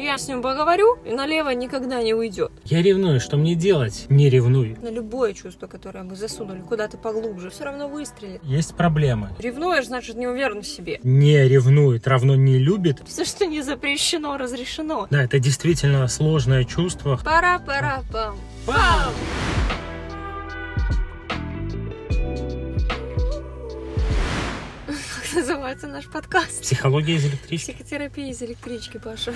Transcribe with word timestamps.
Я 0.00 0.16
с 0.16 0.28
ним 0.28 0.42
поговорю, 0.42 0.96
и 1.04 1.10
налево 1.10 1.50
никогда 1.50 2.00
не 2.04 2.14
уйдет. 2.14 2.52
Я 2.64 2.82
ревную, 2.82 3.18
что 3.18 3.36
мне 3.36 3.56
делать? 3.56 4.06
Не 4.08 4.30
ревнуй. 4.30 4.76
На 4.80 4.90
любое 4.90 5.32
чувство, 5.34 5.66
которое 5.66 6.04
мы 6.04 6.14
засунули 6.14 6.60
куда-то 6.60 6.96
поглубже, 6.96 7.50
все 7.50 7.64
равно 7.64 7.88
выстрелит. 7.88 8.40
Есть 8.44 8.76
проблемы. 8.76 9.30
Ревнуешь, 9.40 9.86
значит, 9.86 10.14
не 10.14 10.28
уверен 10.28 10.62
в 10.62 10.66
себе. 10.68 11.00
Не 11.02 11.48
ревнует, 11.48 12.06
равно 12.06 12.36
не 12.36 12.58
любит. 12.58 13.02
Все, 13.08 13.24
что 13.24 13.44
не 13.44 13.60
запрещено, 13.60 14.36
разрешено. 14.36 15.08
Да, 15.10 15.24
это 15.24 15.40
действительно 15.40 16.06
сложное 16.06 16.62
чувство. 16.62 17.18
Пара-пара-пам. 17.24 18.38
Пам! 18.66 19.12
Как 24.86 25.34
называется 25.34 25.88
наш 25.88 26.06
подкаст? 26.06 26.62
Психология 26.62 27.16
из 27.16 27.24
электрички. 27.26 27.72
Психотерапия 27.72 28.30
из 28.30 28.40
электрички, 28.42 28.98
Паша. 28.98 29.34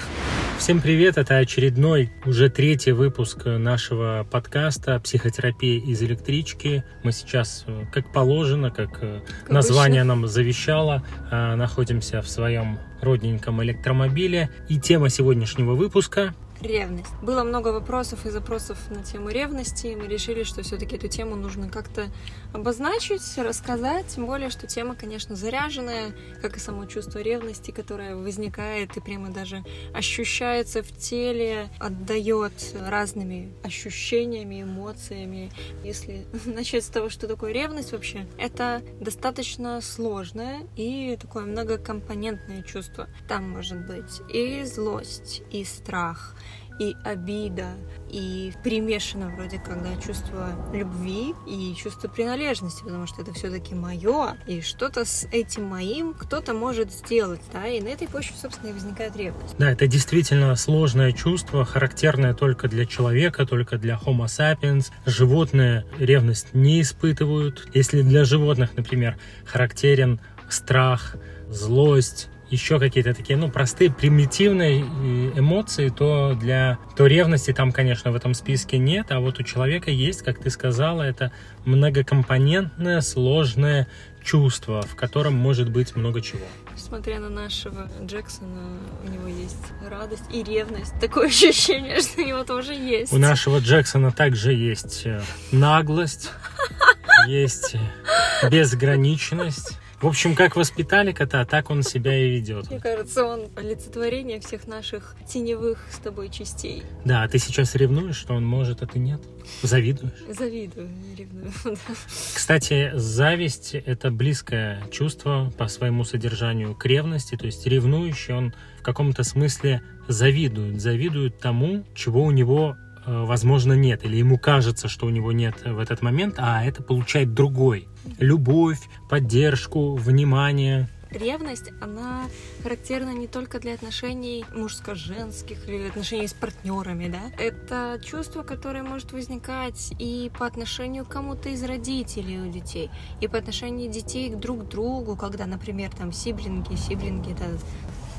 Всем 0.62 0.80
привет, 0.80 1.18
это 1.18 1.38
очередной, 1.38 2.12
уже 2.24 2.48
третий 2.48 2.92
выпуск 2.92 3.46
нашего 3.46 4.24
подкаста 4.30 5.00
«Психотерапия 5.00 5.80
из 5.80 6.00
электрички». 6.04 6.84
Мы 7.02 7.10
сейчас, 7.10 7.64
э, 7.66 7.86
как 7.90 8.12
положено, 8.12 8.70
как 8.70 9.02
э, 9.02 9.22
Как 9.40 9.50
название 9.50 10.02
обычно. 10.02 10.14
нам 10.14 10.28
завещало, 10.28 11.02
э, 11.32 11.56
находимся 11.56 12.22
в 12.22 12.28
своем 12.28 12.78
родненьком 13.00 13.60
электромобиле. 13.64 14.50
И 14.68 14.78
тема 14.78 15.08
сегодняшнего 15.08 15.72
выпуска 15.72 16.32
Ревность. 16.62 17.10
Было 17.22 17.42
много 17.42 17.68
вопросов 17.68 18.24
и 18.24 18.30
запросов 18.30 18.78
на 18.88 19.02
тему 19.02 19.30
ревности, 19.30 19.88
и 19.88 19.96
мы 19.96 20.06
решили, 20.06 20.44
что 20.44 20.62
все-таки 20.62 20.94
эту 20.94 21.08
тему 21.08 21.34
нужно 21.34 21.68
как-то 21.68 22.06
обозначить, 22.52 23.36
рассказать, 23.36 24.06
тем 24.06 24.26
более, 24.26 24.48
что 24.48 24.68
тема, 24.68 24.94
конечно, 24.94 25.34
заряженная, 25.34 26.14
как 26.40 26.56
и 26.56 26.60
само 26.60 26.86
чувство 26.86 27.18
ревности, 27.18 27.72
которое 27.72 28.14
возникает 28.14 28.96
и 28.96 29.00
прямо 29.00 29.30
даже 29.30 29.64
ощущается 29.92 30.84
в 30.84 30.96
теле, 30.96 31.68
отдает 31.80 32.52
разными 32.86 33.52
ощущениями, 33.64 34.62
эмоциями. 34.62 35.50
Если 35.82 36.26
начать 36.46 36.84
с 36.84 36.88
того, 36.88 37.08
что 37.08 37.26
такое 37.26 37.50
ревность 37.52 37.90
вообще, 37.90 38.26
это 38.38 38.82
достаточно 39.00 39.80
сложное 39.80 40.60
и 40.76 41.18
такое 41.20 41.44
многокомпонентное 41.44 42.62
чувство. 42.62 43.08
Там 43.26 43.50
может 43.50 43.84
быть 43.84 44.20
и 44.32 44.62
злость, 44.64 45.42
и 45.50 45.64
страх, 45.64 46.36
и 46.82 46.96
обида, 47.04 47.68
и 48.10 48.52
примешано 48.64 49.28
вроде 49.28 49.58
как, 49.58 49.82
да, 49.82 50.00
чувство 50.04 50.48
любви 50.72 51.32
и 51.46 51.74
чувство 51.76 52.08
принадлежности, 52.08 52.82
потому 52.82 53.06
что 53.06 53.22
это 53.22 53.32
все-таки 53.32 53.74
мое, 53.74 54.36
и 54.48 54.60
что-то 54.60 55.04
с 55.04 55.28
этим 55.32 55.64
моим 55.64 56.12
кто-то 56.12 56.54
может 56.54 56.92
сделать, 56.92 57.40
да, 57.52 57.66
и 57.66 57.80
на 57.80 57.88
этой 57.88 58.08
почве, 58.08 58.34
собственно, 58.40 58.70
и 58.70 58.72
возникает 58.72 59.16
ревность. 59.16 59.56
Да, 59.58 59.70
это 59.70 59.86
действительно 59.86 60.54
сложное 60.56 61.12
чувство, 61.12 61.64
характерное 61.64 62.34
только 62.34 62.68
для 62.68 62.84
человека, 62.84 63.46
только 63.46 63.78
для 63.78 63.94
Homo 63.94 64.26
sapiens. 64.26 64.90
Животные 65.06 65.86
ревность 65.98 66.52
не 66.52 66.80
испытывают. 66.80 67.68
Если 67.74 68.02
для 68.02 68.24
животных, 68.24 68.76
например, 68.76 69.18
характерен 69.44 70.20
страх, 70.48 71.16
злость, 71.48 72.28
еще 72.52 72.78
какие-то 72.78 73.14
такие, 73.14 73.36
ну, 73.38 73.50
простые, 73.50 73.90
примитивные 73.90 74.82
э, 74.82 75.38
эмоции, 75.38 75.88
то 75.88 76.34
для 76.34 76.78
то 76.96 77.06
ревности 77.06 77.52
там, 77.52 77.72
конечно, 77.72 78.12
в 78.12 78.14
этом 78.14 78.34
списке 78.34 78.78
нет, 78.78 79.10
а 79.10 79.20
вот 79.20 79.40
у 79.40 79.42
человека 79.42 79.90
есть, 79.90 80.22
как 80.22 80.38
ты 80.38 80.50
сказала, 80.50 81.02
это 81.02 81.32
многокомпонентное, 81.64 83.00
сложное 83.00 83.88
чувство, 84.22 84.82
в 84.82 84.94
котором 84.94 85.34
может 85.34 85.70
быть 85.70 85.96
много 85.96 86.20
чего. 86.20 86.44
Несмотря 86.74 87.20
на 87.20 87.30
нашего 87.30 87.90
Джексона, 88.04 88.78
у 89.04 89.10
него 89.10 89.28
есть 89.28 89.56
радость 89.90 90.24
и 90.32 90.42
ревность. 90.42 90.92
Такое 91.00 91.26
ощущение, 91.28 92.00
что 92.00 92.20
у 92.20 92.26
него 92.26 92.44
тоже 92.44 92.74
есть. 92.74 93.12
У 93.12 93.18
нашего 93.18 93.58
Джексона 93.60 94.12
также 94.12 94.52
есть 94.52 95.06
э, 95.06 95.22
наглость, 95.52 96.30
есть 97.26 97.74
э, 97.74 98.50
безграничность. 98.50 99.78
В 100.02 100.08
общем, 100.08 100.34
как 100.34 100.56
воспитали 100.56 101.12
кота, 101.12 101.44
так 101.44 101.70
он 101.70 101.84
себя 101.84 102.18
и 102.18 102.28
ведет. 102.28 102.68
Мне 102.68 102.80
кажется, 102.80 103.24
он 103.24 103.42
олицетворение 103.54 104.40
всех 104.40 104.66
наших 104.66 105.14
теневых 105.28 105.86
с 105.92 105.98
тобой 105.98 106.28
частей. 106.28 106.82
Да, 107.04 107.22
а 107.22 107.28
ты 107.28 107.38
сейчас 107.38 107.76
ревнуешь, 107.76 108.16
что 108.16 108.34
он 108.34 108.44
может, 108.44 108.82
а 108.82 108.86
ты 108.88 108.98
нет? 108.98 109.20
Завидуешь? 109.62 110.24
Завидую, 110.28 110.88
не 110.88 111.14
ревную. 111.14 111.52
да. 111.64 111.94
Кстати, 112.34 112.90
зависть— 112.94 113.74
это 113.86 114.10
близкое 114.10 114.82
чувство 114.90 115.52
по 115.56 115.68
своему 115.68 116.02
содержанию 116.02 116.74
к 116.74 116.84
ревности. 116.84 117.36
То 117.36 117.46
есть 117.46 117.64
ревнующий, 117.64 118.34
он 118.34 118.54
в 118.80 118.82
каком-то 118.82 119.22
смысле 119.22 119.82
завидует. 120.08 120.80
Завидует 120.80 121.38
тому, 121.38 121.84
чего 121.94 122.24
у 122.24 122.32
него, 122.32 122.76
возможно, 123.06 123.72
нет. 123.72 124.04
Или 124.04 124.16
ему 124.16 124.38
кажется, 124.38 124.88
что 124.88 125.06
у 125.06 125.10
него 125.10 125.32
нет 125.32 125.64
в 125.64 125.78
этот 125.78 126.02
момент, 126.02 126.36
а 126.38 126.64
это 126.64 126.82
получает 126.82 127.34
другой. 127.34 127.88
Любовь, 128.18 128.80
поддержку, 129.08 129.94
внимание. 129.94 130.88
Ревность, 131.10 131.70
она 131.82 132.22
характерна 132.62 133.10
не 133.10 133.26
только 133.26 133.60
для 133.60 133.74
отношений 133.74 134.46
мужско-женских 134.54 135.68
или 135.68 135.88
отношений 135.88 136.26
с 136.26 136.32
партнерами, 136.32 137.08
да. 137.08 137.20
Это 137.38 138.00
чувство, 138.02 138.42
которое 138.42 138.82
может 138.82 139.12
возникать 139.12 139.92
и 139.98 140.30
по 140.38 140.46
отношению 140.46 141.04
к 141.04 141.08
кому-то 141.08 141.50
из 141.50 141.62
родителей 141.64 142.40
у 142.40 142.50
детей, 142.50 142.90
и 143.20 143.28
по 143.28 143.36
отношению 143.36 143.90
детей 143.92 144.30
к 144.30 144.38
друг 144.38 144.66
другу, 144.68 145.14
когда, 145.14 145.44
например, 145.44 145.90
там 145.90 146.12
сиблинги, 146.12 146.76
сиблинги, 146.76 147.32
это 147.32 147.44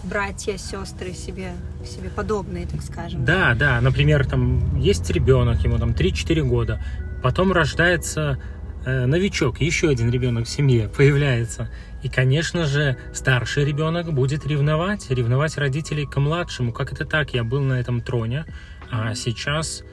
братья, 0.04 0.58
сестры 0.58 1.14
себе, 1.14 1.54
себе 1.86 2.10
подобные, 2.10 2.66
так 2.68 2.82
скажем. 2.82 3.26
Да, 3.26 3.54
да, 3.56 3.82
например, 3.82 4.26
там 4.26 4.78
есть 4.80 5.10
ребенок, 5.10 5.62
ему 5.64 5.78
там 5.78 5.92
3-4 5.92 6.42
года, 6.44 6.84
потом 7.22 7.52
рождается 7.52 8.40
э, 8.86 9.06
новичок, 9.06 9.62
еще 9.62 9.90
один 9.90 10.10
ребенок 10.12 10.46
в 10.46 10.50
семье 10.50 10.90
появляется. 10.90 11.70
И, 12.04 12.10
конечно 12.10 12.66
же, 12.66 12.98
старший 13.14 13.64
ребенок 13.64 14.14
будет 14.14 14.46
ревновать, 14.46 15.10
ревновать 15.10 15.58
родителей 15.58 16.06
к 16.06 16.20
младшему. 16.20 16.74
Как 16.74 16.92
это 16.92 17.06
так? 17.06 17.34
Я 17.34 17.46
был 17.46 17.62
на 17.62 17.80
этом 17.80 18.02
троне, 18.02 18.46
а 18.92 19.16
сейчас 19.16 19.84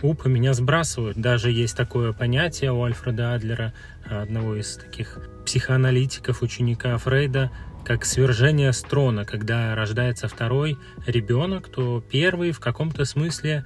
уп, 0.00 0.24
меня 0.26 0.54
сбрасывают. 0.54 1.18
Даже 1.18 1.50
есть 1.50 1.76
такое 1.76 2.12
понятие 2.12 2.72
у 2.72 2.82
Альфреда 2.82 3.34
Адлера, 3.34 3.74
одного 4.04 4.56
из 4.56 4.76
таких 4.76 5.18
психоаналитиков, 5.44 6.42
ученика 6.42 6.96
Фрейда, 6.96 7.50
как 7.88 8.04
свержение 8.04 8.74
с 8.74 8.82
трона. 8.82 9.24
Когда 9.24 9.74
рождается 9.74 10.28
второй 10.28 10.76
ребенок, 11.06 11.68
то 11.70 12.04
первый 12.06 12.52
в 12.52 12.60
каком-то 12.60 13.06
смысле 13.06 13.64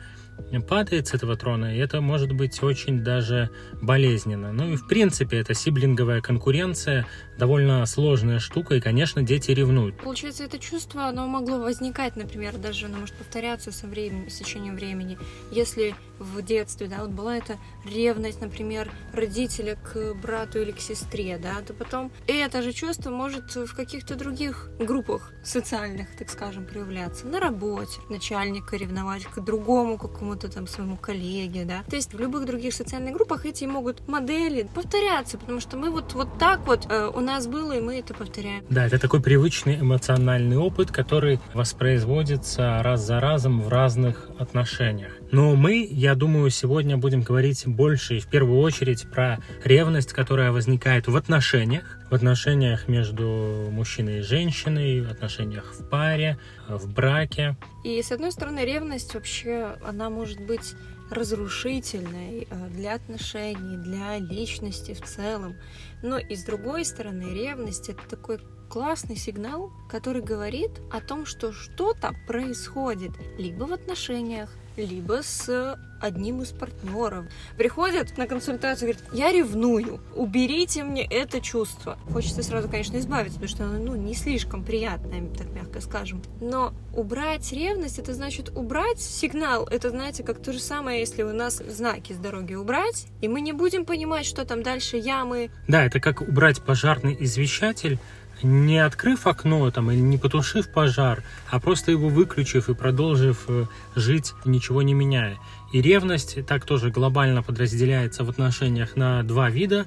падает 0.61 1.09
с 1.09 1.15
этого 1.15 1.37
трона, 1.37 1.75
и 1.75 1.79
это 1.79 2.01
может 2.01 2.33
быть 2.33 2.63
очень 2.63 3.03
даже 3.03 3.51
болезненно. 3.81 4.53
Ну 4.53 4.73
и 4.73 4.77
в 4.77 4.87
принципе 4.87 5.39
это 5.39 5.55
сиблинговая 5.55 6.21
конкуренция, 6.21 7.07
довольно 7.39 7.85
сложная 7.87 8.39
штука, 8.39 8.75
и, 8.75 8.81
конечно, 8.81 9.23
дети 9.23 9.51
ревнуют. 9.51 9.97
Получается, 9.99 10.45
это 10.45 10.59
чувство, 10.59 11.07
оно 11.07 11.27
могло 11.27 11.59
возникать, 11.59 12.17
например, 12.17 12.59
даже 12.59 12.87
оно 12.87 12.99
может 12.99 13.15
повторяться 13.15 13.73
со 13.73 13.87
временем, 13.87 14.29
с 14.29 14.39
течением 14.39 14.77
времени. 14.77 15.19
Если 15.51 15.95
в 16.19 16.43
детстве, 16.43 16.87
да, 16.87 16.99
вот 17.01 17.11
была 17.11 17.37
эта 17.37 17.59
ревность, 17.85 18.41
например, 18.41 18.91
родителя 19.13 19.77
к 19.77 20.15
брату 20.15 20.61
или 20.61 20.71
к 20.71 20.81
сестре, 20.81 21.39
да, 21.43 21.61
то 21.67 21.75
потом 21.75 22.13
это 22.27 22.63
же 22.63 22.73
чувство 22.73 23.11
может 23.11 23.55
в 23.55 23.75
каких-то 23.75 24.15
других 24.15 24.71
группах 24.79 25.33
социальных, 25.43 26.15
так 26.17 26.31
скажем, 26.31 26.67
проявляться. 26.67 27.27
На 27.27 27.41
работе 27.41 28.01
начальника 28.09 28.77
ревновать 28.77 29.25
к 29.25 29.41
другому 29.41 29.99
какому-то 30.23 30.49
там 30.49 30.69
своему 30.69 30.97
коллеге, 30.97 31.65
да. 31.65 31.83
То 31.91 31.97
есть 31.97 32.15
в 32.15 32.21
любых 32.21 32.47
других 32.47 32.75
социальных 32.75 33.15
группах 33.15 33.45
эти 33.45 33.65
могут 33.65 34.07
модели 34.07 34.69
повторяться, 34.73 35.37
потому 35.37 35.59
что 35.59 35.77
мы 35.77 35.91
вот, 35.91 36.15
вот 36.15 36.39
так 36.39 36.65
вот 36.65 36.87
э, 36.89 37.11
у 37.13 37.21
нас 37.21 37.49
было, 37.49 37.73
и 37.73 37.81
мы 37.81 37.99
это 37.99 38.15
повторяем. 38.15 38.65
Да, 38.71 38.87
это 38.87 39.01
такой 39.01 39.21
привычный 39.21 39.81
эмоциональный 39.81 40.57
опыт, 40.57 40.93
который 40.93 41.41
воспроизводится 41.55 42.81
раз 42.85 43.05
за 43.05 43.19
разом 43.19 43.63
в 43.63 43.69
разных 43.69 44.31
отношениях. 44.39 45.13
Но 45.33 45.57
мы, 45.57 45.89
я 45.91 46.15
думаю, 46.15 46.51
сегодня 46.51 46.99
будем 46.99 47.23
говорить 47.23 47.67
больше 47.67 48.19
и 48.19 48.21
в 48.21 48.27
первую 48.27 48.61
очередь 48.61 49.11
про 49.11 49.39
ревность, 49.65 50.13
которая 50.13 50.53
возникает 50.53 51.09
в 51.09 51.17
отношениях, 51.17 51.99
в 52.11 52.15
отношениях 52.15 52.87
между 52.87 53.69
мужчиной 53.71 54.19
и 54.19 54.23
женщиной, 54.23 55.01
в 55.01 55.11
отношениях 55.11 55.73
в 55.73 55.89
паре, 55.89 56.39
в 56.69 56.87
браке. 56.93 57.57
И 57.83 58.03
с 58.03 58.13
одной 58.13 58.31
стороны, 58.31 58.61
ревность 58.61 59.15
вообще, 59.15 59.75
она 59.83 60.11
может 60.11 60.39
быть 60.47 60.75
разрушительной 61.09 62.47
э, 62.51 62.69
для 62.69 62.95
отношений, 62.95 63.79
для 63.79 64.19
личности 64.19 64.93
в 64.93 65.01
целом. 65.01 65.57
Но 66.03 66.19
и 66.19 66.37
с 66.37 66.45
другой 66.45 66.85
стороны, 66.85 67.35
ревность 67.35 67.89
это 67.89 68.03
такой 68.07 68.39
классный 68.69 69.17
сигнал, 69.17 69.71
который 69.89 70.21
говорит 70.21 70.73
о 70.91 71.01
том, 71.01 71.25
что 71.25 71.53
что-то 71.53 72.15
происходит 72.27 73.13
либо 73.39 73.65
в 73.65 73.73
отношениях, 73.73 74.51
либо 74.77 75.21
с 75.23 75.77
одним 76.03 76.43
из 76.43 76.49
партнеров. 76.49 77.27
Приходят 77.57 78.19
на 78.19 78.27
консультацию, 78.27 78.91
говорят, 78.93 79.15
я 79.15 79.33
ревную, 79.33 80.01
уберите 80.15 80.83
мне 80.83 81.05
это 81.05 81.41
чувство. 81.41 81.97
Хочется 82.13 82.43
сразу, 82.43 82.69
конечно, 82.69 82.97
избавиться, 82.99 83.39
потому 83.39 83.49
что 83.57 83.65
оно 83.65 83.79
ну, 83.79 83.95
не 83.95 84.15
слишком 84.15 84.65
приятное, 84.65 85.23
так 85.29 85.49
мягко 85.53 85.81
скажем. 85.81 86.23
Но 86.41 86.75
убрать 86.95 87.53
ревность, 87.53 87.99
это 87.99 88.15
значит 88.15 88.51
убрать 88.57 89.01
сигнал. 89.01 89.67
Это, 89.67 89.91
знаете, 89.91 90.25
как 90.25 90.43
то 90.43 90.53
же 90.53 90.59
самое, 90.59 91.01
если 91.01 91.23
у 91.23 91.33
нас 91.33 91.59
знаки 91.59 92.13
с 92.13 92.17
дороги 92.17 92.55
убрать, 92.55 93.07
и 93.21 93.29
мы 93.29 93.41
не 93.41 93.53
будем 93.53 93.85
понимать, 93.85 94.27
что 94.27 94.45
там 94.45 94.63
дальше 94.63 94.97
ямы. 94.97 95.51
Да, 95.69 95.85
это 95.85 96.01
как 96.01 96.21
убрать 96.21 96.63
пожарный 96.63 97.17
извещатель, 97.21 97.99
не 98.43 98.79
открыв 98.79 99.27
окно 99.27 99.71
там 99.71 99.91
или 99.91 100.01
не 100.01 100.19
потушив 100.19 100.69
пожар, 100.73 101.23
а 101.51 101.61
просто 101.61 101.91
его 101.91 102.09
выключив 102.09 102.69
и 102.69 102.75
продолжив 102.75 103.45
э, 103.49 103.67
жить, 103.95 104.33
ничего 104.45 104.83
не 104.83 104.95
меняя. 104.95 105.39
И 105.73 105.81
ревность 105.81 106.45
так 106.47 106.65
тоже 106.65 106.91
глобально 106.91 107.43
подразделяется 107.43 108.25
в 108.25 108.31
отношениях 108.31 108.97
на 108.97 109.23
два 109.23 109.51
вида. 109.51 109.87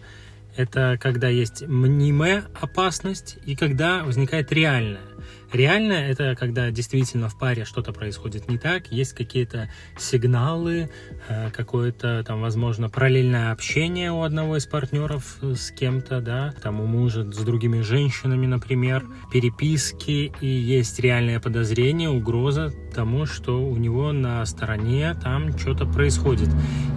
Это 0.55 0.97
когда 0.99 1.27
есть 1.27 1.67
мнимая 1.67 2.45
опасность 2.59 3.37
и 3.45 3.55
когда 3.55 4.03
возникает 4.03 4.51
реальная. 4.51 5.01
Реальная– 5.51 6.09
это 6.11 6.35
когда 6.35 6.71
действительно 6.71 7.29
в 7.29 7.37
паре 7.37 7.65
что-то 7.65 7.93
происходит 7.93 8.49
не 8.49 8.57
так, 8.57 8.91
есть 8.91 9.13
какие-то 9.13 9.69
сигналы, 9.97 10.89
э, 11.27 11.49
какое-то 11.51 12.23
там, 12.25 12.41
возможно, 12.41 12.89
параллельное 12.89 13.51
общение 13.51 14.11
у 14.11 14.23
одного 14.23 14.57
из 14.57 14.65
партнеров 14.65 15.37
с 15.41 15.71
кем-то, 15.71 16.21
да, 16.21 16.53
там 16.61 16.81
у 16.81 16.85
мужа 16.85 17.23
с 17.31 17.37
другими 17.37 17.81
женщинами, 17.81 18.47
например, 18.47 19.05
переписки, 19.31 20.33
и 20.41 20.47
есть 20.47 20.99
реальное 20.99 21.39
подозрение, 21.39 22.09
угроза 22.09 22.73
тому, 22.93 23.25
что 23.25 23.61
у 23.61 23.75
него 23.77 24.11
на 24.11 24.45
стороне 24.45 25.15
там 25.21 25.57
что-то 25.57 25.85
происходит. 25.85 26.49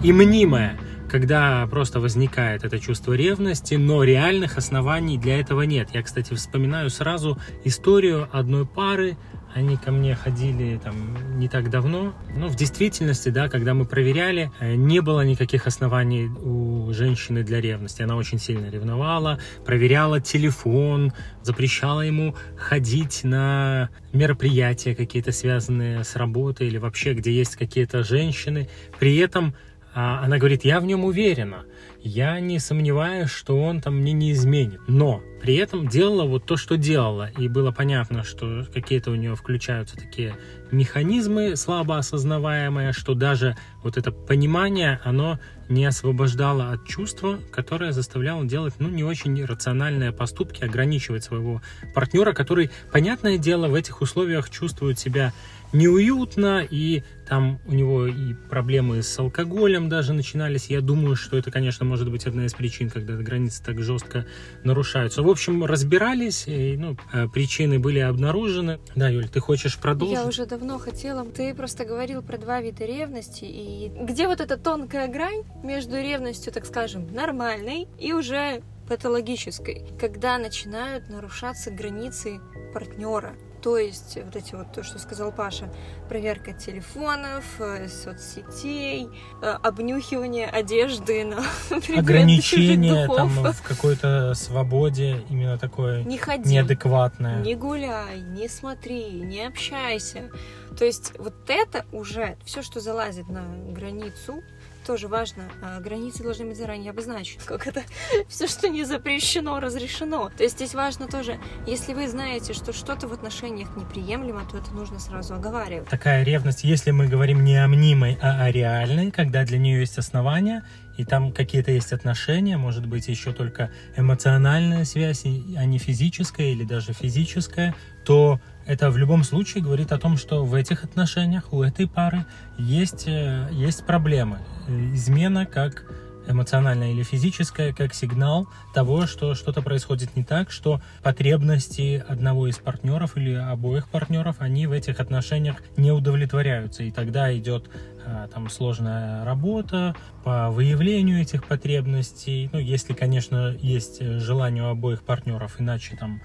И 0.03 0.11
мнимое– 0.11 0.77
когда 1.09 1.67
просто 1.67 1.99
возникает 1.99 2.63
это 2.63 2.79
чувство 2.79 3.13
ревности, 3.13 3.75
но 3.75 4.03
реальных 4.03 4.57
оснований 4.57 5.17
для 5.17 5.39
этого 5.39 5.63
нет. 5.63 5.89
Я, 5.93 6.03
кстати, 6.03 6.33
вспоминаю 6.33 6.89
сразу 6.89 7.37
историю 7.65 8.29
одной 8.31 8.65
пары, 8.65 9.17
они 9.53 9.77
ко 9.77 9.91
мне 9.91 10.15
ходили 10.15 10.77
там 10.77 11.39
не 11.39 11.49
так 11.49 11.69
давно. 11.69 12.13
Но 12.35 12.47
в 12.47 12.55
действительности, 12.55 13.29
да, 13.29 13.49
когда 13.49 13.73
мы 13.73 13.85
проверяли, 13.85 14.51
э, 14.59 14.75
не 14.75 14.99
было 14.99 15.21
никаких 15.21 15.65
оснований 15.65 16.27
у 16.27 16.93
женщины 16.93 17.43
для 17.43 17.59
ревности. 17.59 18.03
Она 18.03 18.15
очень 18.15 18.37
сильно 18.37 18.69
ревновала, 18.69 19.39
проверяла 19.65 20.21
телефон, 20.21 21.13
запрещала 21.41 22.01
ему 22.01 22.35
ходить 22.57 23.23
на 23.23 23.89
мероприятия 24.13 24.93
какие-то 24.93 25.31
связанные 25.31 26.03
с 26.03 26.15
работой 26.15 26.67
или 26.67 26.77
вообще, 26.77 27.13
где 27.13 27.31
есть 27.31 27.55
какие-то 27.55 28.03
женщины. 28.03 28.69
При 28.99 29.17
этом 29.17 29.55
она 29.93 30.37
говорит, 30.37 30.65
я 30.65 30.79
в 30.79 30.85
нем 30.85 31.03
уверена, 31.03 31.65
я 32.01 32.39
не 32.39 32.59
сомневаюсь, 32.59 33.29
что 33.29 33.59
он 33.61 33.81
там 33.81 33.97
мне 33.97 34.13
не 34.13 34.31
изменит. 34.31 34.79
Но 34.87 35.21
при 35.41 35.55
этом 35.55 35.87
делала 35.87 36.25
вот 36.25 36.45
то, 36.45 36.57
что 36.57 36.77
делала. 36.77 37.29
И 37.37 37.47
было 37.47 37.71
понятно, 37.71 38.23
что 38.23 38.65
какие-то 38.73 39.11
у 39.11 39.15
нее 39.15 39.35
включаются 39.35 39.97
такие 39.97 40.35
механизмы 40.71 41.55
слабо 41.55 41.97
осознаваемые, 41.97 42.93
что 42.93 43.15
даже 43.15 43.57
вот 43.83 43.97
это 43.97 44.11
понимание, 44.11 44.99
оно 45.03 45.39
не 45.67 45.85
освобождало 45.85 46.71
от 46.71 46.87
чувства, 46.87 47.39
которое 47.51 47.91
заставляло 47.91 48.45
делать, 48.45 48.73
ну, 48.79 48.89
не 48.89 49.03
очень 49.03 49.43
рациональные 49.43 50.11
поступки, 50.11 50.63
ограничивать 50.63 51.23
своего 51.23 51.61
партнера, 51.93 52.33
который, 52.33 52.71
понятное 52.91 53.37
дело, 53.37 53.67
в 53.67 53.75
этих 53.75 54.01
условиях 54.01 54.49
чувствует 54.49 54.99
себя 54.99 55.33
неуютно, 55.71 56.65
и 56.67 57.03
там 57.29 57.59
у 57.67 57.73
него 57.73 58.07
и 58.07 58.33
проблемы 58.33 59.03
с 59.03 59.19
алкоголем 59.19 59.87
даже 59.87 60.13
начинались. 60.13 60.67
Я 60.67 60.81
думаю, 60.81 61.15
что 61.15 61.37
это, 61.37 61.51
конечно, 61.51 61.85
может 61.85 62.09
быть 62.09 62.25
одна 62.25 62.45
из 62.45 62.53
причин, 62.53 62.89
когда 62.89 63.13
границы 63.13 63.63
так 63.63 63.81
жестко 63.81 64.25
нарушаются. 64.63 65.21
В 65.21 65.29
общем, 65.29 65.63
разбирались, 65.63 66.47
и, 66.47 66.75
ну, 66.75 66.97
э, 67.13 67.27
причины 67.27 67.77
были 67.77 67.99
обнаружены. 67.99 68.79
Да, 68.95 69.09
Юль, 69.09 69.29
ты 69.29 69.39
хочешь 69.39 69.77
продолжить? 69.77 70.17
Я 70.17 70.25
уже 70.25 70.47
давно 70.47 70.79
хотела. 70.79 71.23
Ты 71.23 71.53
просто 71.53 71.85
говорил 71.85 72.23
про 72.23 72.39
два 72.39 72.61
вида 72.61 72.85
ревности, 72.85 73.45
и 73.45 73.91
где 74.01 74.27
вот 74.27 74.41
эта 74.41 74.57
тонкая 74.57 75.07
грань 75.07 75.43
между 75.63 75.97
ревностью, 75.97 76.51
так 76.51 76.65
скажем, 76.65 77.13
нормальной 77.13 77.87
и 77.99 78.11
уже 78.11 78.63
патологической, 78.87 79.85
когда 79.99 80.39
начинают 80.39 81.09
нарушаться 81.09 81.69
границы 81.69 82.39
партнера. 82.73 83.35
То 83.61 83.77
есть 83.77 84.17
вот 84.23 84.35
эти 84.35 84.55
вот, 84.55 84.71
то, 84.71 84.83
что 84.83 84.99
сказал 84.99 85.31
Паша, 85.31 85.69
проверка 86.07 86.53
телефонов, 86.53 87.43
э, 87.59 87.87
соцсетей, 87.87 89.09
э, 89.41 89.57
обнюхивание 89.63 90.47
одежды 90.47 91.25
на 91.25 91.43
ограничение 91.97 93.07
там 93.07 93.29
в 93.29 93.61
какой-то 93.61 94.33
свободе 94.33 95.25
именно 95.29 95.57
такое 95.57 96.03
не 96.03 96.17
ходи, 96.17 96.49
неадекватное. 96.49 97.41
Не 97.41 97.55
гуляй, 97.55 98.21
не 98.21 98.47
смотри, 98.47 99.11
не 99.11 99.45
общайся. 99.45 100.29
То 100.77 100.85
есть 100.85 101.13
вот 101.17 101.33
это 101.47 101.85
уже 101.91 102.37
все, 102.45 102.61
что 102.61 102.79
залазит 102.79 103.29
на 103.29 103.43
границу 103.71 104.43
тоже 104.89 105.07
важно. 105.07 105.43
А, 105.61 105.79
границы 105.79 106.23
должны 106.23 106.45
быть 106.45 106.57
заранее 106.57 106.89
обозначены. 106.89 107.43
Как 107.45 107.67
это 107.67 107.83
все, 108.27 108.47
что 108.47 108.69
не 108.69 108.85
запрещено, 108.85 109.59
разрешено. 109.59 110.31
То 110.35 110.43
есть 110.43 110.55
здесь 110.55 110.73
важно 110.73 111.07
тоже, 111.07 111.39
если 111.67 111.93
вы 111.93 112.07
знаете, 112.07 112.53
что 112.53 112.73
что-то 112.73 113.07
в 113.07 113.13
отношениях 113.13 113.69
неприемлемо, 113.77 114.41
то 114.49 114.57
это 114.57 114.71
нужно 114.73 114.99
сразу 114.99 115.35
оговаривать. 115.35 115.89
Такая 115.89 116.23
ревность, 116.23 116.63
если 116.63 116.89
мы 116.89 117.07
говорим 117.07 117.43
не 117.43 117.63
о 117.63 117.67
мнимой, 117.67 118.17
а 118.19 118.43
о 118.43 118.51
реальной, 118.51 119.11
когда 119.11 119.43
для 119.43 119.59
нее 119.59 119.81
есть 119.81 119.99
основания, 119.99 120.63
и 120.97 121.05
там 121.05 121.31
какие-то 121.31 121.71
есть 121.71 121.93
отношения, 121.93 122.57
может 122.57 122.85
быть, 122.85 123.07
еще 123.07 123.31
только 123.31 123.71
эмоциональная 123.95 124.85
связь, 124.85 125.23
а 125.23 125.65
не 125.65 125.77
физическая 125.77 126.47
или 126.47 126.63
даже 126.63 126.93
физическая, 126.93 127.75
то 128.03 128.39
это 128.69 128.91
в 128.91 128.97
любом 128.97 129.23
случае 129.23 129.63
говорит 129.63 129.91
о 129.91 129.97
том, 129.97 130.15
что 130.15 130.45
в 130.45 130.53
этих 130.53 130.83
отношениях 130.83 131.51
у 131.51 131.63
этой 131.63 131.87
пары 131.87 132.27
есть, 132.59 133.07
э, 133.07 133.49
есть 133.51 133.83
проблемы. 133.83 134.37
Измена 134.67 135.47
как 135.47 135.85
эмоциональная 136.27 136.91
или 136.91 137.01
физическая, 137.01 137.73
как 137.73 137.95
сигнал 137.95 138.47
того, 138.75 139.07
что 139.07 139.33
что-то 139.33 139.63
происходит 139.63 140.15
не 140.15 140.23
так, 140.23 140.51
что 140.51 140.81
потребности 141.01 142.03
одного 142.07 142.45
из 142.47 142.57
партнеров 142.57 143.17
или 143.17 143.33
обоих 143.33 143.87
партнеров, 143.87 144.35
они 144.37 144.67
в 144.67 144.71
этих 144.71 144.99
отношениях 144.99 145.55
не 145.75 145.91
удовлетворяются. 145.91 146.83
И 146.83 146.91
тогда 146.91 147.35
идет 147.35 147.71
а, 148.05 148.27
там 148.27 148.51
сложная 148.51 149.25
работа 149.25 149.95
по 150.23 150.51
выявлению 150.51 151.19
этих 151.19 151.45
потребностей. 151.45 152.51
Ну, 152.53 152.59
если, 152.59 152.93
конечно, 152.93 153.57
есть 153.59 153.99
желание 153.99 154.61
у 154.61 154.67
обоих 154.67 155.01
партнеров, 155.01 155.55
иначе 155.57 155.95
там 155.95 156.21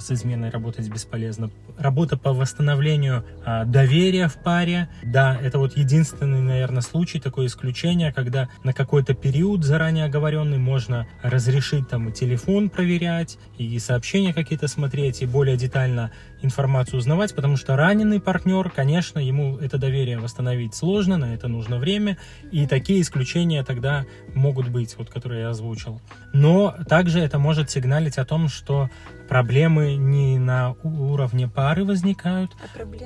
с 0.00 0.10
изменой 0.10 0.50
работать 0.50 0.88
бесполезно. 0.88 1.50
Работа 1.78 2.16
по 2.16 2.32
восстановлению 2.32 3.24
а, 3.44 3.64
доверия 3.64 4.28
в 4.28 4.36
паре, 4.36 4.88
да, 5.02 5.36
это 5.40 5.58
вот 5.58 5.76
единственный, 5.76 6.40
наверное, 6.40 6.82
случай, 6.82 7.20
такое 7.20 7.46
исключение, 7.46 8.12
когда 8.12 8.48
на 8.64 8.72
какой-то 8.72 9.14
период 9.14 9.64
заранее 9.64 10.06
оговоренный 10.06 10.58
можно 10.58 11.06
разрешить 11.22 11.88
там 11.88 12.08
и 12.08 12.12
телефон 12.12 12.70
проверять, 12.70 13.38
и 13.58 13.78
сообщения 13.78 14.32
какие-то 14.32 14.68
смотреть, 14.68 15.22
и 15.22 15.26
более 15.26 15.56
детально 15.56 16.10
информацию 16.42 16.98
узнавать, 16.98 17.34
потому 17.34 17.56
что 17.56 17.76
раненый 17.76 18.20
партнер, 18.20 18.70
конечно, 18.70 19.18
ему 19.18 19.56
это 19.58 19.78
доверие 19.78 20.18
восстановить 20.18 20.74
сложно, 20.74 21.16
на 21.16 21.34
это 21.34 21.48
нужно 21.48 21.78
время, 21.78 22.18
и 22.50 22.66
такие 22.66 23.00
исключения 23.00 23.62
тогда 23.64 24.04
могут 24.34 24.68
быть, 24.68 24.96
вот 24.96 25.10
которые 25.10 25.42
я 25.42 25.50
озвучил. 25.50 26.00
Но 26.32 26.74
также 26.88 27.20
это 27.20 27.38
может 27.38 27.70
сигналить 27.70 28.18
о 28.18 28.24
том, 28.24 28.48
что 28.48 28.90
проблемы 29.28 29.96
не 29.96 30.38
на 30.38 30.74
уровне 30.82 31.48
пары 31.48 31.84
возникают, 31.84 32.52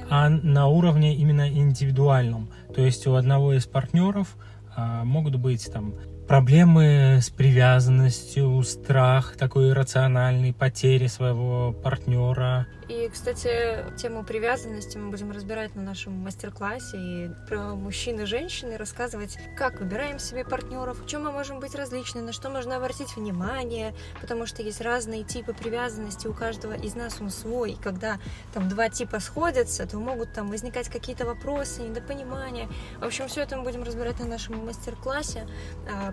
а, 0.09 0.27
а 0.27 0.29
на 0.29 0.67
уровне 0.69 1.17
именно 1.17 1.49
индивидуальном. 1.49 2.51
То 2.75 2.83
есть 2.83 3.07
у 3.07 3.15
одного 3.15 3.55
из 3.55 3.67
партнеров 3.67 4.37
а, 4.77 5.05
могут 5.05 5.37
быть 5.37 5.71
там 5.73 5.95
проблемы 6.31 7.19
с 7.21 7.29
привязанностью, 7.29 8.63
страх 8.63 9.35
такой 9.37 9.71
иррациональный, 9.71 10.55
потери 10.55 11.09
своего 11.09 11.73
партнера. 11.73 12.69
И, 12.89 13.09
кстати, 13.09 13.85
тему 13.97 14.25
привязанности 14.25 14.99
мы 14.99 15.11
будем 15.11 15.31
разбирать 15.31 15.77
на 15.77 15.83
нашем 15.83 16.13
мастер-классе 16.15 16.97
и 16.97 17.31
про 17.49 17.77
мужчин 17.77 18.21
и 18.21 18.25
женщин 18.25 18.73
и 18.73 18.77
рассказывать, 18.77 19.39
как 19.57 19.79
выбираем 19.79 20.19
себе 20.19 20.45
партнеров, 20.45 21.01
в 21.01 21.07
чем 21.07 21.25
мы 21.25 21.31
можем 21.31 21.61
быть 21.61 21.77
различны, 21.77 22.21
на 22.21 22.33
что 22.33 22.49
можно 22.49 22.77
обратить 22.77 23.15
внимание, 23.17 23.95
потому 24.21 24.45
что 24.45 24.63
есть 24.63 24.81
разные 24.81 25.23
типы 25.23 25.53
привязанности, 25.53 26.27
у 26.27 26.33
каждого 26.33 26.73
из 26.73 26.97
нас 26.97 27.21
он 27.21 27.31
свой. 27.31 27.73
И 27.73 27.81
когда 27.81 28.19
там 28.53 28.69
два 28.69 28.89
типа 28.89 29.21
сходятся, 29.21 29.87
то 29.87 29.97
могут 29.99 30.33
там 30.33 30.49
возникать 30.49 30.89
какие-то 30.89 31.27
вопросы, 31.27 31.83
недопонимания. 31.83 32.69
В 32.99 33.05
общем, 33.05 33.29
все 33.29 33.43
это 33.43 33.57
мы 33.57 33.63
будем 33.63 33.85
разбирать 33.85 34.19
на 34.19 34.27
нашем 34.27 34.67
мастер-классе. 34.67 35.47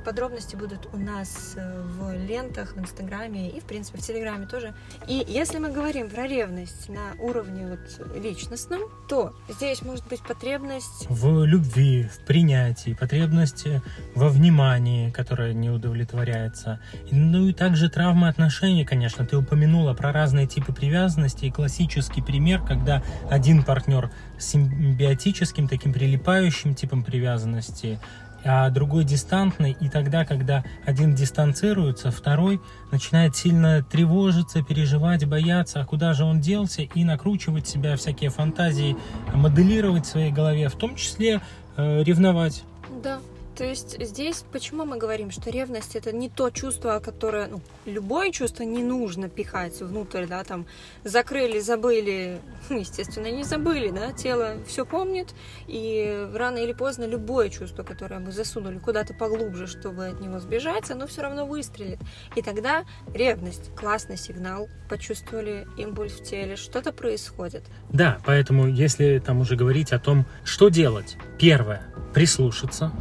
Подробности 0.07 0.55
будут 0.55 0.87
у 0.93 0.97
нас 0.97 1.55
э, 1.57 1.81
в 1.81 2.13
лентах, 2.13 2.77
в 2.77 2.79
Инстаграме 2.79 3.49
и, 3.49 3.59
в 3.59 3.65
принципе, 3.65 3.97
в 3.97 4.01
Телеграме 4.01 4.47
тоже. 4.47 4.73
И 5.05 5.21
если 5.27 5.57
мы 5.57 5.69
говорим 5.69 6.09
про 6.09 6.25
ревность 6.25 6.87
на 6.87 7.21
уровне 7.21 7.67
вот 7.67 8.15
личностном, 8.23 8.79
то 9.09 9.35
здесь 9.49 9.81
может 9.81 10.07
быть 10.07 10.21
потребность 10.21 11.07
в 11.09 11.43
любви, 11.43 12.03
в 12.03 12.25
принятии, 12.25 12.93
потребность 12.93 13.67
во 14.15 14.29
внимании, 14.29 15.11
которая 15.11 15.51
не 15.51 15.69
удовлетворяется. 15.69 16.79
Ну 17.11 17.49
и 17.49 17.53
также 17.53 17.89
травмы 17.89 18.29
отношений, 18.29 18.85
конечно. 18.85 19.25
Ты 19.25 19.35
упомянула 19.35 19.93
про 19.93 20.13
разные 20.13 20.47
типы 20.47 20.71
привязанности 20.71 21.43
и 21.43 21.51
классический 21.51 22.21
пример, 22.21 22.61
когда 22.61 23.03
один 23.29 23.61
партнер 23.61 24.09
с 24.39 24.45
симбиотическим, 24.51 25.67
таким 25.67 25.91
прилипающим 25.91 26.75
типом 26.75 27.03
привязанности, 27.03 27.99
а 28.43 28.69
другой 28.69 29.03
дистантный, 29.03 29.75
и 29.79 29.89
тогда, 29.89 30.25
когда 30.25 30.63
один 30.85 31.15
дистанцируется, 31.15 32.11
второй 32.11 32.61
начинает 32.91 33.35
сильно 33.35 33.83
тревожиться, 33.83 34.63
переживать, 34.63 35.25
бояться, 35.25 35.81
а 35.81 35.85
куда 35.85 36.13
же 36.13 36.23
он 36.23 36.39
делся, 36.39 36.83
и 36.83 37.03
накручивать 37.03 37.67
себя 37.67 37.95
всякие 37.95 38.29
фантазии, 38.29 38.95
моделировать 39.33 40.05
в 40.05 40.09
своей 40.09 40.31
голове, 40.31 40.69
в 40.69 40.75
том 40.75 40.95
числе 40.95 41.41
э, 41.75 42.03
ревновать. 42.03 42.63
Да, 43.03 43.19
то 43.57 43.65
есть 43.65 43.99
здесь 43.99 44.43
почему 44.51 44.85
мы 44.85 44.97
говорим, 44.97 45.31
что 45.31 45.49
ревность 45.49 45.95
это 45.95 46.11
не 46.11 46.29
то 46.29 46.51
чувство, 46.51 46.99
которое, 47.03 47.47
ну, 47.47 47.61
любое 47.85 48.31
чувство 48.31 48.61
не 48.61 48.83
нужно 48.83 49.29
пихать 49.29 49.81
внутрь, 49.81 50.27
да, 50.27 50.43
там, 50.43 50.67
закрыли, 51.03 51.59
забыли, 51.59 52.39
ну, 52.69 52.79
естественно, 52.79 53.31
не 53.31 53.43
забыли, 53.43 53.89
да, 53.89 54.11
тело 54.11 54.57
все 54.67 54.85
помнит, 54.85 55.33
и 55.65 56.29
рано 56.35 56.59
или 56.59 56.73
поздно 56.73 57.05
любое 57.05 57.49
чувство, 57.49 57.81
которое 57.81 58.19
мы 58.19 58.31
засунули 58.31 58.77
куда-то 58.77 59.15
поглубже, 59.15 59.65
чтобы 59.65 60.07
от 60.09 60.21
него 60.21 60.39
сбежать, 60.39 60.91
оно 60.91 61.07
все 61.07 61.23
равно 61.23 61.47
выстрелит. 61.47 61.99
И 62.35 62.43
тогда 62.43 62.85
ревность, 63.11 63.73
классный 63.75 64.17
сигнал, 64.17 64.69
почувствовали 64.87 65.67
импульс 65.77 66.13
в 66.13 66.23
теле, 66.23 66.57
что-то 66.57 66.91
происходит. 66.91 67.63
Да, 67.89 68.19
поэтому 68.23 68.67
если 68.67 69.17
там 69.17 69.39
уже 69.39 69.55
говорить 69.55 69.93
о 69.93 69.99
том, 69.99 70.25
что 70.43 70.69
делать, 70.69 71.17
первое, 71.39 71.81
прислушаться, 72.13 72.91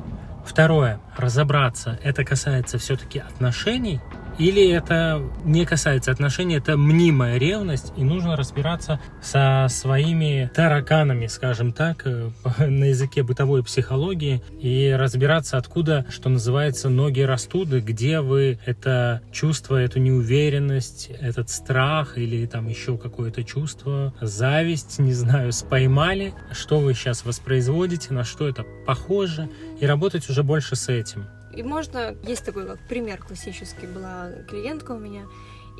Второе, 0.46 1.00
разобраться, 1.16 1.98
это 2.02 2.24
касается 2.24 2.78
все-таки 2.78 3.18
отношений 3.18 4.00
или 4.38 4.68
это 4.70 5.22
не 5.44 5.64
касается 5.64 6.10
отношений, 6.10 6.56
это 6.56 6.76
мнимая 6.76 7.38
ревность, 7.38 7.92
и 7.96 8.04
нужно 8.04 8.36
разбираться 8.36 9.00
со 9.22 9.66
своими 9.70 10.50
тараканами, 10.54 11.26
скажем 11.26 11.72
так, 11.72 12.02
э, 12.06 12.30
на 12.66 12.84
языке 12.84 13.22
бытовой 13.22 13.62
психологии, 13.62 14.42
и 14.60 14.94
разбираться, 14.98 15.56
откуда, 15.56 16.06
что 16.10 16.28
называется, 16.28 16.88
ноги 16.88 17.20
растут, 17.20 17.68
где 17.68 18.20
вы 18.20 18.58
это 18.66 19.22
чувство, 19.32 19.76
эту 19.76 20.00
неуверенность, 20.00 21.10
этот 21.20 21.50
страх 21.50 22.18
или 22.18 22.46
там 22.46 22.68
еще 22.68 22.98
какое-то 22.98 23.42
чувство, 23.44 24.14
зависть, 24.20 24.98
не 24.98 25.12
знаю, 25.12 25.52
споймали, 25.52 26.34
что 26.52 26.78
вы 26.78 26.94
сейчас 26.94 27.24
воспроизводите, 27.24 28.12
на 28.12 28.24
что 28.24 28.48
это 28.48 28.64
похоже, 28.86 29.48
и 29.80 29.86
работать 29.86 30.28
уже 30.28 30.42
больше 30.42 30.76
с 30.76 30.88
этим. 30.88 31.26
И 31.56 31.62
можно, 31.62 32.14
есть 32.22 32.44
такой 32.44 32.66
как 32.66 32.78
пример 32.86 33.18
классический, 33.22 33.86
была 33.86 34.30
клиентка 34.48 34.92
у 34.92 34.98
меня, 34.98 35.26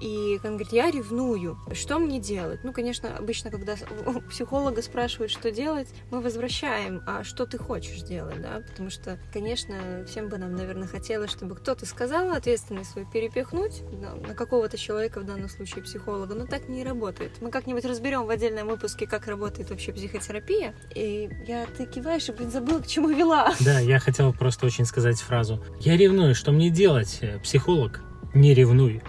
и 0.00 0.38
он 0.44 0.56
говорит, 0.56 0.72
я 0.72 0.90
ревную, 0.90 1.58
что 1.72 1.98
мне 1.98 2.20
делать? 2.20 2.60
Ну, 2.64 2.72
конечно, 2.72 3.16
обычно, 3.16 3.50
когда 3.50 3.76
у 4.06 4.20
психолога 4.20 4.82
спрашивают, 4.82 5.30
что 5.30 5.50
делать, 5.50 5.88
мы 6.10 6.20
возвращаем, 6.20 7.02
а 7.06 7.24
что 7.24 7.46
ты 7.46 7.58
хочешь 7.58 8.02
делать, 8.02 8.40
да? 8.40 8.62
Потому 8.68 8.90
что, 8.90 9.18
конечно, 9.32 10.04
всем 10.06 10.28
бы 10.28 10.38
нам, 10.38 10.54
наверное, 10.54 10.88
хотелось, 10.88 11.30
чтобы 11.30 11.56
кто-то 11.56 11.86
сказал 11.86 12.32
ответственность 12.32 12.90
свою 12.90 13.06
перепихнуть 13.10 13.82
на 14.26 14.34
какого-то 14.34 14.76
человека, 14.76 15.20
в 15.20 15.24
данном 15.24 15.48
случае 15.48 15.84
психолога, 15.84 16.34
но 16.34 16.46
так 16.46 16.68
не 16.68 16.84
работает. 16.84 17.32
Мы 17.40 17.50
как-нибудь 17.50 17.84
разберем 17.84 18.26
в 18.26 18.30
отдельном 18.30 18.68
выпуске, 18.68 19.06
как 19.06 19.26
работает 19.26 19.70
вообще 19.70 19.92
психотерапия. 19.92 20.74
И 20.94 21.28
я, 21.46 21.66
ты 21.66 21.86
киваешь, 21.86 22.28
и, 22.28 22.32
блин, 22.32 22.50
забыла, 22.50 22.80
к 22.80 22.86
чему 22.86 23.08
вела. 23.10 23.54
Да, 23.60 23.78
я 23.78 23.98
хотел 23.98 24.32
просто 24.32 24.66
очень 24.66 24.84
сказать 24.84 25.20
фразу. 25.20 25.64
Я 25.80 25.96
ревную, 25.96 26.34
что 26.34 26.52
мне 26.52 26.70
делать, 26.70 27.20
психолог? 27.42 28.00
Не 28.34 28.54
ревнуй. 28.54 29.02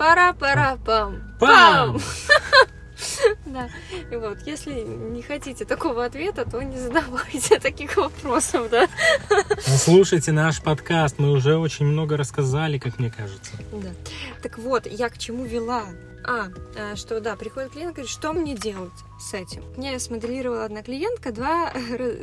Пара-пара-пам. 0.00 1.36
Пам! 1.38 2.00
Да, 3.46 3.68
и 4.10 4.16
вот, 4.16 4.38
если 4.46 4.72
не 4.72 5.22
хотите 5.22 5.64
такого 5.64 6.04
ответа, 6.04 6.44
то 6.48 6.62
не 6.62 6.78
задавайте 6.78 7.58
таких 7.58 7.96
вопросов, 7.96 8.68
да. 8.70 8.88
Ну, 9.30 9.76
слушайте 9.76 10.32
наш 10.32 10.62
подкаст, 10.62 11.18
мы 11.18 11.32
уже 11.32 11.56
очень 11.56 11.86
много 11.86 12.18
рассказали, 12.18 12.78
как 12.78 12.98
мне 12.98 13.10
кажется. 13.10 13.52
Да. 13.72 13.88
Так 14.42 14.58
вот, 14.58 14.86
я 14.86 15.08
к 15.08 15.16
чему 15.18 15.44
вела? 15.44 15.84
А, 16.26 16.48
э, 16.76 16.96
что 16.96 17.20
да, 17.20 17.36
приходит 17.36 17.72
клиент, 17.72 17.94
говорит, 17.94 18.10
что 18.10 18.34
мне 18.34 18.54
делать 18.54 18.92
с 19.18 19.32
этим? 19.32 19.62
Мне 19.76 19.98
смоделировала 19.98 20.66
одна 20.66 20.82
клиентка 20.82 21.32
два, 21.32 21.72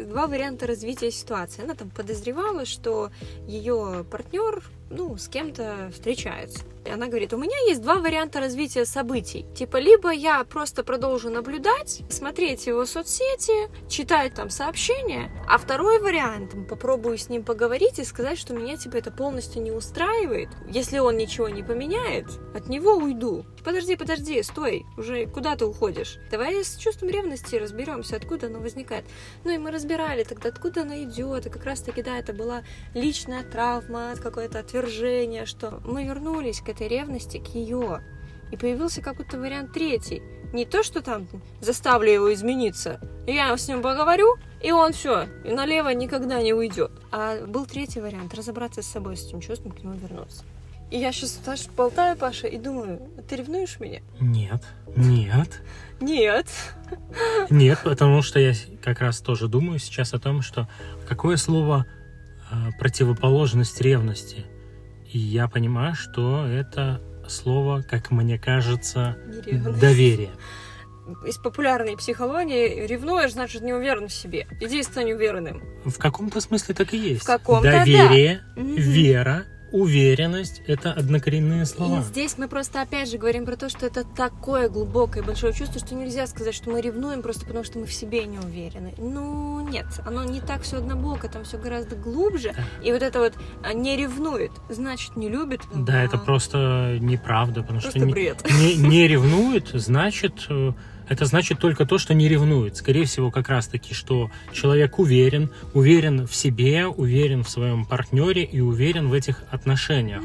два 0.08 0.28
варианта 0.28 0.68
развития 0.68 1.12
ситуации. 1.12 1.64
Она 1.64 1.74
там 1.74 1.90
подозревала, 1.90 2.66
что 2.66 3.10
ее 3.48 4.06
партнер 4.10 4.64
ну, 4.90 5.18
с 5.18 5.28
кем-то 5.28 5.90
встречается. 5.94 6.64
И 6.88 6.90
она 6.90 7.08
говорит, 7.08 7.34
у 7.34 7.38
меня 7.38 7.58
есть 7.68 7.82
два 7.82 7.96
варианта 7.96 8.40
развития 8.40 8.86
событий. 8.86 9.46
Типа, 9.54 9.76
либо 9.76 10.10
я 10.10 10.42
просто 10.46 10.86
продолжу 10.86 11.30
наблюдать, 11.30 12.02
смотреть 12.10 12.66
его 12.66 12.86
соцсети, 12.86 13.70
читать 13.90 14.36
там 14.36 14.50
сообщения, 14.50 15.30
а 15.50 15.58
второй 15.58 16.00
вариант, 16.00 16.54
попробую 16.70 17.18
с 17.18 17.28
ним 17.28 17.44
поговорить 17.44 18.00
и 18.00 18.06
сказать, 18.06 18.38
что 18.38 18.54
меня 18.54 18.78
типа 18.78 18.96
это 18.98 19.12
полностью 19.12 19.62
не 19.62 19.72
устраивает. 19.72 20.48
Если 20.70 21.00
он 21.00 21.18
ничего 21.18 21.50
не 21.50 21.62
поменяет, 21.62 22.28
от 22.56 22.70
него 22.70 22.96
уйду. 22.96 23.46
Подожди, 23.66 23.98
подожди, 23.98 24.42
стой, 24.44 24.86
уже 24.96 25.26
куда 25.26 25.58
ты 25.58 25.66
уходишь? 25.66 26.20
Давай 26.32 26.64
с 26.64 26.78
чувством 26.78 27.10
ревности 27.10 27.56
разберемся, 27.56 28.16
откуда 28.16 28.48
оно 28.48 28.60
возникает. 28.60 29.04
Ну 29.44 29.52
и 29.52 29.58
мы 29.58 29.72
разбирали 29.72 30.24
тогда, 30.24 30.50
откуда 30.50 30.84
оно 30.84 30.96
идет, 30.96 31.48
и 31.48 31.50
как 31.50 31.66
раз 31.66 31.82
таки, 31.82 32.02
да, 32.02 32.18
это 32.18 32.32
была 32.32 32.64
личная 32.94 33.44
травма, 33.44 34.14
какое-то 34.24 34.60
отвержение, 34.60 34.77
что 35.46 35.82
мы 35.86 36.06
вернулись 36.06 36.62
к 36.62 36.70
этой 36.70 36.88
ревности, 36.88 37.38
к 37.38 37.56
ее. 37.56 38.02
И 38.52 38.58
появился 38.58 39.02
какой-то 39.02 39.38
вариант 39.38 39.74
третий. 39.74 40.22
Не 40.54 40.66
то, 40.66 40.84
что 40.84 41.02
там 41.02 41.28
заставлю 41.60 42.12
его 42.12 42.34
измениться. 42.34 43.02
Я 43.26 43.56
с 43.58 43.68
ним 43.68 43.82
поговорю, 43.82 44.36
и 44.64 44.72
он 44.72 44.94
все, 44.94 45.26
и 45.44 45.52
налево 45.52 45.90
никогда 45.90 46.42
не 46.42 46.54
уйдет. 46.54 46.92
А 47.12 47.46
был 47.46 47.66
третий 47.66 48.00
вариант 48.00 48.34
разобраться 48.34 48.82
с 48.82 48.88
собой, 48.88 49.18
с 49.18 49.28
этим 49.28 49.42
чувством, 49.42 49.72
к 49.74 49.84
нему 49.84 49.96
вернуться. 49.96 50.44
И 50.90 50.98
я 50.98 51.12
сейчас 51.12 51.40
даже 51.46 51.70
болтаю, 51.76 52.16
Паша, 52.16 52.48
и 52.48 52.58
думаю, 52.58 53.02
ты 53.28 53.36
ревнуешь 53.36 53.80
меня? 53.80 54.00
Нет, 54.22 54.64
нет. 54.96 55.62
Нет. 56.00 56.48
Нет, 57.50 57.80
потому 57.84 58.22
что 58.22 58.40
я 58.40 58.54
как 58.82 59.02
раз 59.02 59.20
тоже 59.20 59.50
думаю 59.50 59.80
сейчас 59.80 60.14
о 60.14 60.20
том, 60.20 60.42
что 60.42 60.70
какое 61.08 61.36
слово 61.36 61.86
э, 62.50 62.56
противоположность 62.80 63.82
ревности. 63.82 64.46
И 65.12 65.18
я 65.18 65.48
понимаю, 65.48 65.96
что 65.96 66.46
это 66.46 67.02
слово, 67.28 67.82
как 67.82 68.12
мне 68.12 68.38
кажется, 68.38 69.18
доверие. 69.80 70.32
Из 71.26 71.38
популярной 71.38 71.96
психологии 71.96 72.86
ревнуешь, 72.86 73.32
значит, 73.32 73.62
не 73.62 73.74
уверен 73.74 74.10
в 74.10 74.14
себе. 74.14 74.46
Иди 74.60 74.84
стань 74.84 75.14
уверенным. 75.14 75.62
В 75.86 75.98
каком-то 75.98 76.42
смысле 76.42 76.76
так 76.76 76.94
и 76.94 76.98
есть. 76.98 77.24
В 77.24 77.26
каком-то, 77.26 77.72
Доверие, 77.72 78.42
да. 78.56 78.62
вера, 78.62 79.46
уверенность— 79.82 80.62
это 80.68 80.92
однокоренные 80.92 81.66
слова. 81.66 82.00
И 82.00 82.04
здесь 82.04 82.38
мы 82.38 82.48
просто 82.48 82.82
опять 82.82 83.10
же 83.10 83.18
говорим 83.18 83.46
про 83.46 83.56
то, 83.56 83.70
что 83.70 83.86
это 83.86 84.04
такое 84.04 84.70
глубокое 84.70 85.24
большое 85.24 85.54
чувство, 85.54 85.80
что 85.80 85.96
нельзя 85.96 86.28
сказать, 86.28 86.54
что 86.54 86.70
мы 86.70 86.82
ревнуем 86.82 87.22
просто 87.22 87.46
потому, 87.46 87.64
что 87.64 87.80
мы 87.80 87.86
в 87.86 87.94
себе 87.94 88.26
не 88.26 88.40
уверены. 88.40 88.94
Ну, 88.98 89.68
нет, 89.68 89.86
оно 90.06 90.24
не 90.24 90.42
так 90.42 90.62
все 90.62 90.78
однобоко, 90.78 91.30
там 91.30 91.44
все 91.44 91.58
гораздо 91.58 91.96
глубже. 91.96 92.54
Да. 92.56 92.64
И 92.84 92.92
вот 92.92 93.02
это 93.02 93.20
вот 93.20 93.34
а, 93.64 93.74
не 93.74 93.96
ревнует, 93.96 94.52
значит, 94.70 95.16
не 95.16 95.30
любит. 95.30 95.62
Да, 95.74 96.02
а... 96.02 96.04
это 96.04 96.18
просто 96.18 96.98
неправда, 97.00 97.62
потому 97.62 97.82
просто 97.82 98.00
что 98.00 98.08
бред. 98.08 98.44
Не, 98.60 98.76
не 98.76 99.08
ревнует, 99.08 99.70
значит 99.74 100.46
э, 100.50 100.74
это 101.10 101.26
значит 101.26 101.60
только 101.60 101.86
то, 101.86 101.98
что 101.98 102.14
не 102.14 102.28
ревнует. 102.28 102.76
Скорее 102.78 103.06
всего, 103.06 103.32
как 103.32 103.50
раз-таки, 103.50 103.94
что 103.94 104.30
человек 104.52 105.00
уверен, 105.00 105.50
уверен 105.74 106.28
в 106.28 106.36
себе, 106.36 106.88
уверен 106.88 107.44
в 107.44 107.50
своем 107.50 107.86
партнере 107.86 108.44
и 108.44 108.60
уверен 108.60 109.10
в 109.10 109.14
этих 109.14 109.44
отношениях. 109.52 110.24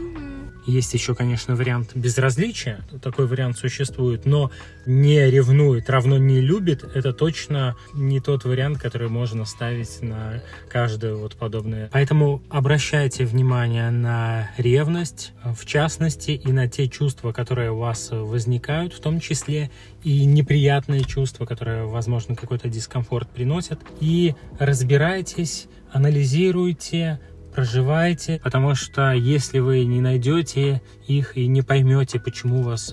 Есть 0.66 0.94
еще, 0.94 1.14
конечно, 1.14 1.56
вариант 1.56 1.90
безразличия. 1.94 2.80
Такой 3.02 3.26
вариант 3.26 3.58
существует, 3.58 4.26
но 4.26 4.50
не 4.86 5.30
ревнует, 5.30 5.90
равно 5.90 6.18
не 6.18 6.40
любит. 6.40 6.84
Это 6.94 7.12
точно 7.12 7.76
не 7.94 8.20
тот 8.20 8.44
вариант, 8.44 8.78
который 8.78 9.08
можно 9.08 9.44
ставить 9.44 10.02
на 10.02 10.42
каждое 10.70 11.14
вот 11.14 11.36
подобное. 11.36 11.90
Поэтому 11.92 12.42
обращайте 12.48 13.24
внимание 13.24 13.90
на 13.90 14.50
ревность, 14.56 15.32
в 15.44 15.66
частности, 15.66 16.30
и 16.32 16.52
на 16.52 16.68
те 16.68 16.88
чувства, 16.88 17.32
которые 17.32 17.72
у 17.72 17.78
вас 17.78 18.10
возникают, 18.12 18.92
в 18.92 19.00
том 19.00 19.20
числе 19.20 19.70
и 20.04 20.24
неприятные 20.24 21.04
чувства, 21.04 21.44
которые, 21.46 21.86
возможно, 21.86 22.36
какой-то 22.36 22.68
дискомфорт 22.68 23.28
приносят. 23.30 23.80
И 24.00 24.34
разбирайтесь, 24.58 25.66
анализируйте, 25.92 27.20
проживайте, 27.54 28.40
потому 28.42 28.74
что 28.74 29.12
если 29.12 29.58
вы 29.58 29.84
не 29.84 30.00
найдете 30.00 30.82
их 31.06 31.36
и 31.36 31.46
не 31.46 31.62
поймете, 31.62 32.18
почему 32.18 32.62
вас 32.62 32.92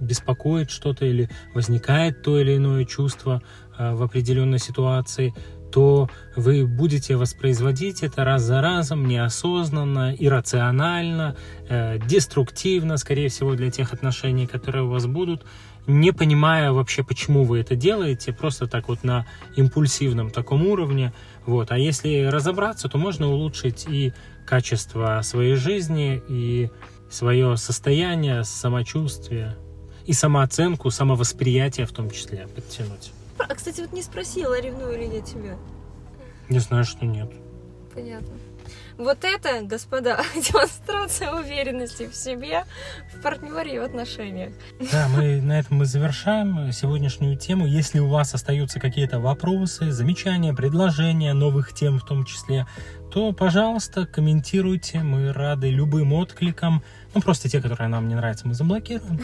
беспокоит 0.00 0.70
что-то 0.70 1.04
или 1.04 1.28
возникает 1.54 2.22
то 2.22 2.38
или 2.38 2.56
иное 2.56 2.84
чувство 2.84 3.42
э, 3.78 3.94
в 3.94 4.02
определенной 4.02 4.58
ситуации, 4.58 5.34
то 5.70 6.08
вы 6.34 6.66
будете 6.66 7.16
воспроизводить 7.16 8.02
это 8.02 8.24
раз 8.24 8.42
за 8.42 8.60
разом, 8.60 9.06
неосознанно, 9.06 10.14
иррационально, 10.18 11.36
э, 11.68 11.98
деструктивно, 12.06 12.96
скорее 12.96 13.28
всего, 13.28 13.54
для 13.54 13.70
тех 13.70 13.92
отношений, 13.92 14.46
которые 14.46 14.84
у 14.84 14.88
вас 14.88 15.06
будут, 15.06 15.44
не 15.88 16.12
понимая 16.12 16.70
вообще, 16.70 17.02
почему 17.02 17.44
вы 17.44 17.60
это 17.60 17.74
делаете, 17.74 18.32
просто 18.32 18.66
так 18.68 18.88
вот 18.88 19.02
на 19.02 19.26
импульсивном 19.56 20.30
таком 20.30 20.66
уровне. 20.66 21.12
Вот. 21.46 21.72
А 21.72 21.78
если 21.78 22.26
разобраться, 22.26 22.88
то 22.88 22.98
можно 22.98 23.28
улучшить 23.28 23.86
и 23.88 24.12
качество 24.46 25.20
своей 25.22 25.54
жизни, 25.54 26.22
и 26.28 26.70
свое 27.10 27.56
состояние, 27.56 28.44
самочувствие, 28.44 29.56
и 30.04 30.12
самооценку, 30.12 30.90
самовосприятие 30.90 31.86
в 31.86 31.92
том 31.92 32.10
числе 32.10 32.46
подтянуть. 32.54 33.12
А, 33.38 33.54
кстати, 33.54 33.80
вот 33.80 33.92
не 33.92 34.02
спросила, 34.02 34.60
ревную 34.60 34.98
ли 34.98 35.06
я 35.06 35.22
тебя. 35.22 35.56
Не 36.50 36.58
знаю, 36.58 36.84
что 36.84 37.06
нет. 37.06 37.30
Понятно. 37.94 38.34
Вот 38.98 39.18
это, 39.22 39.62
господа, 39.62 40.20
демонстрация 40.34 41.32
уверенности 41.32 42.08
в 42.08 42.16
себе, 42.16 42.64
в 43.14 43.22
партнере 43.22 43.76
и 43.76 43.78
в 43.78 43.84
отношениях. 43.84 44.52
Да, 44.92 45.08
мы 45.08 45.40
на 45.40 45.60
этом 45.60 45.78
мы 45.78 45.86
завершаем 45.86 46.72
сегодняшнюю 46.72 47.36
тему. 47.36 47.64
Если 47.64 48.00
у 48.00 48.08
вас 48.08 48.34
остаются 48.34 48.80
какие-то 48.80 49.20
вопросы, 49.20 49.92
замечания, 49.92 50.52
предложения, 50.52 51.32
новых 51.32 51.72
тем 51.72 52.00
в 52.00 52.04
том 52.04 52.24
числе, 52.24 52.66
то, 53.12 53.32
пожалуйста, 53.32 54.04
комментируйте. 54.04 54.98
Мы 54.98 55.32
рады 55.32 55.70
любым 55.70 56.12
откликам. 56.12 56.82
Ну, 57.14 57.22
просто 57.22 57.48
те, 57.48 57.62
которые 57.62 57.88
нам 57.88 58.08
не 58.08 58.16
нравятся, 58.16 58.48
мы 58.48 58.54
заблокируем. 58.54 59.20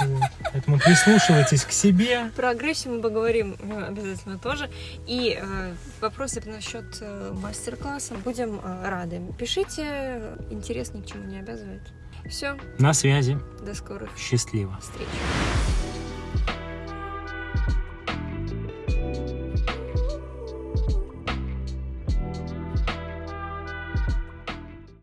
Вот. 0.00 0.22
Поэтому 0.52 0.78
прислушивайтесь 0.78 1.64
к 1.64 1.72
себе. 1.72 2.30
Про 2.36 2.50
агрессию 2.50 2.94
мы 2.94 3.02
поговорим 3.02 3.56
э, 3.60 3.86
обязательно 3.88 4.38
тоже. 4.38 4.70
И 5.06 5.38
э, 5.40 5.74
вопросы 6.00 6.42
насчет 6.46 6.84
э, 7.00 7.32
мастер-класса 7.34 8.14
будем 8.24 8.60
э, 8.62 8.88
рады. 8.88 9.20
Пишите, 9.38 10.36
интерес 10.50 10.92
ни 10.94 11.02
к 11.02 11.06
чему 11.06 11.24
не 11.24 11.38
обязывает. 11.38 11.82
Все. 12.28 12.56
На 12.78 12.92
связи. 12.92 13.38
До 13.64 13.74
скорых 13.74 14.10
Счастливо. 14.16 14.78
встреч. 14.80 15.08